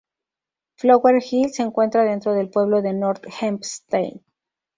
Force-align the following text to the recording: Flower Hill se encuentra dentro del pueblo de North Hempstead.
Flower 0.77 1.19
Hill 1.21 1.51
se 1.51 1.61
encuentra 1.61 2.01
dentro 2.03 2.33
del 2.33 2.49
pueblo 2.49 2.81
de 2.81 2.91
North 2.91 3.23
Hempstead. 3.39 4.13